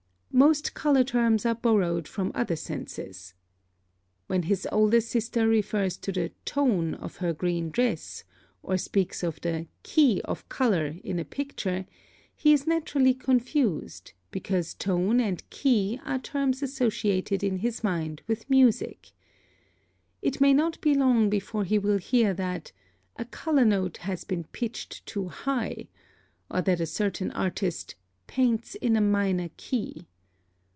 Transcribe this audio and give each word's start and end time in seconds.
+Most 0.33 0.73
color 0.73 1.03
terms 1.03 1.45
are 1.45 1.53
borrowed 1.53 2.07
from 2.07 2.31
other 2.33 2.55
senses.+ 2.55 3.17
(6) 3.17 3.33
When 4.27 4.43
his 4.43 4.65
older 4.71 5.01
sister 5.01 5.45
refers 5.45 5.97
to 5.97 6.11
the 6.11 6.31
"tone" 6.45 6.93
of 6.95 7.17
her 7.17 7.33
green 7.33 7.69
dress, 7.69 8.23
or 8.63 8.77
speaks 8.77 9.23
of 9.23 9.41
the 9.41 9.67
"key 9.83 10.21
of 10.23 10.47
color" 10.47 10.95
in 11.03 11.19
a 11.19 11.25
picture, 11.25 11.85
he 12.33 12.53
is 12.53 12.65
naturally 12.65 13.13
confused, 13.13 14.13
because 14.31 14.73
tone 14.73 15.19
and 15.19 15.47
key 15.49 15.99
are 16.05 16.17
terms 16.17 16.63
associated 16.63 17.43
in 17.43 17.57
his 17.57 17.83
mind 17.83 18.21
with 18.25 18.49
music. 18.49 19.11
It 20.21 20.39
may 20.39 20.53
not 20.53 20.79
be 20.79 20.95
long 20.95 21.29
before 21.29 21.65
he 21.65 21.77
will 21.77 21.97
hear 21.99 22.33
that 22.35 22.71
"a 23.17 23.25
color 23.25 23.65
note 23.65 23.97
has 23.97 24.23
been 24.23 24.45
pitched 24.45 25.05
too 25.05 25.27
high," 25.27 25.89
or 26.49 26.61
that 26.61 26.79
a 26.79 26.85
certain 26.87 27.31
artist 27.31 27.95
"paints 28.27 28.75
in 28.75 28.95
a 28.95 29.01
minor 29.01 29.49
key." 29.57 30.07